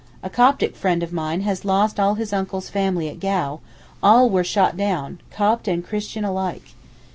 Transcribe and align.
A 0.23 0.31
Coptic 0.31 0.75
friend 0.75 1.03
of 1.03 1.13
mine 1.13 1.41
has 1.41 1.63
lost 1.63 1.99
all 1.99 2.15
his 2.15 2.33
uncle's 2.33 2.71
family 2.71 3.07
at 3.07 3.19
Gau, 3.19 3.59
all 4.01 4.31
were 4.31 4.43
shot 4.43 4.75
down—Copt 4.75 5.67
and 5.67 5.85
Christian 5.85 6.25
alike. 6.25 6.73